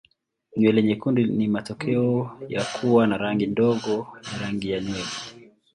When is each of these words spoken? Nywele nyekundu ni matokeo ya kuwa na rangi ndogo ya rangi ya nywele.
Nywele 0.57 0.83
nyekundu 0.83 1.21
ni 1.25 1.47
matokeo 1.47 2.37
ya 2.49 2.63
kuwa 2.65 3.07
na 3.07 3.17
rangi 3.17 3.45
ndogo 3.47 4.07
ya 4.31 4.37
rangi 4.41 4.71
ya 4.71 4.79
nywele. 4.79 5.11